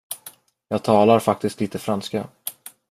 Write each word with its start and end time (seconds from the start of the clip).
Jag 0.67 0.83
talar 0.83 1.19
faktiskt 1.19 1.59
lite 1.61 1.79
franska. 1.79 2.27